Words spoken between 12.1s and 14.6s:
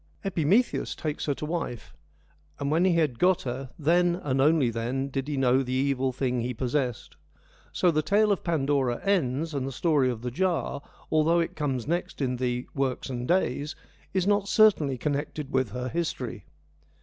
in the' Works and Days,' is not